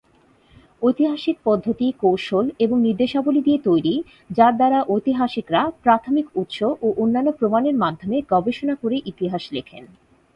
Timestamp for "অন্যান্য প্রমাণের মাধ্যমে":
6.97-8.17